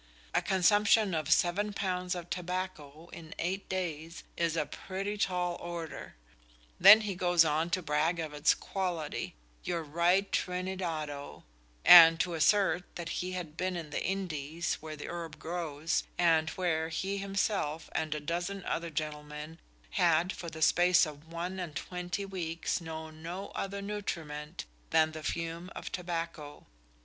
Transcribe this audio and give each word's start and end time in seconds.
A 0.33 0.41
consumption 0.41 1.13
of 1.13 1.31
seven 1.31 1.73
pounds 1.73 2.15
of 2.15 2.27
tobacco 2.31 3.09
in 3.13 3.35
eight 3.37 3.69
days 3.69 4.23
is 4.35 4.57
a 4.57 4.65
pretty 4.65 5.15
"tall 5.15 5.57
order"! 5.57 6.15
Then 6.79 7.01
he 7.01 7.13
goes 7.13 7.45
on 7.45 7.69
to 7.69 7.83
brag 7.83 8.19
of 8.19 8.33
its 8.33 8.55
quality 8.55 9.35
your 9.63 9.83
right 9.83 10.31
Trinidado 10.31 11.43
and 11.85 12.19
to 12.19 12.33
assert 12.33 12.95
that 12.95 13.09
he 13.09 13.33
had 13.33 13.55
been 13.55 13.75
in 13.75 13.91
the 13.91 14.03
Indies, 14.03 14.73
where 14.81 14.95
the 14.95 15.07
herb 15.07 15.37
grows, 15.37 16.01
and 16.17 16.49
where 16.49 16.89
he 16.89 17.19
himself 17.19 17.87
and 17.91 18.15
a 18.15 18.19
dozen 18.19 18.65
other 18.65 18.89
gentlemen 18.89 19.59
had 19.91 20.33
for 20.33 20.49
the 20.49 20.63
space 20.63 21.05
of 21.05 21.27
one 21.31 21.59
and 21.59 21.75
twenty 21.75 22.25
weeks 22.25 22.81
known 22.81 23.21
no 23.21 23.49
other 23.49 23.83
nutriment 23.83 24.65
than 24.89 25.11
the 25.11 25.21
fume 25.21 25.69
of 25.75 25.91
tobacco. 25.91 26.65